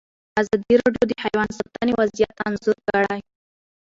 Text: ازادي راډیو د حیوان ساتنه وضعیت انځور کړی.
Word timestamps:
ازادي 0.41 0.75
راډیو 0.81 1.03
د 1.09 1.13
حیوان 1.23 1.49
ساتنه 1.57 1.93
وضعیت 1.99 2.35
انځور 2.47 2.77
کړی. 2.87 3.19